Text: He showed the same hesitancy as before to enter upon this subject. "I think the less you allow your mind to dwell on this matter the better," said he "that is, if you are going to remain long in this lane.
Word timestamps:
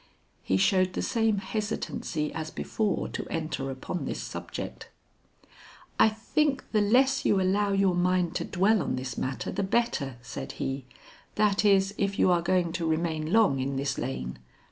He 0.41 0.57
showed 0.57 0.93
the 0.93 1.03
same 1.03 1.37
hesitancy 1.37 2.33
as 2.33 2.49
before 2.49 3.07
to 3.09 3.27
enter 3.29 3.69
upon 3.69 4.05
this 4.05 4.19
subject. 4.19 4.89
"I 5.99 6.09
think 6.09 6.63
the 6.71 6.81
less 6.81 7.23
you 7.23 7.39
allow 7.39 7.71
your 7.73 7.93
mind 7.93 8.33
to 8.37 8.43
dwell 8.43 8.81
on 8.81 8.95
this 8.95 9.15
matter 9.15 9.51
the 9.51 9.61
better," 9.61 10.15
said 10.23 10.53
he 10.53 10.85
"that 11.35 11.63
is, 11.63 11.93
if 11.99 12.17
you 12.17 12.31
are 12.31 12.41
going 12.41 12.71
to 12.71 12.87
remain 12.87 13.31
long 13.31 13.59
in 13.59 13.75
this 13.75 13.99
lane. 13.99 14.39